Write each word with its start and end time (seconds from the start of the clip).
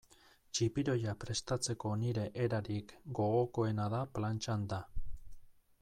Txipiroia 0.59 1.11
prestatzeko 1.23 1.91
nire 2.05 2.23
erarik 2.47 2.95
gogokoena 3.21 3.87
da 3.97 4.01
plantxan 4.19 4.69
da. 4.73 4.85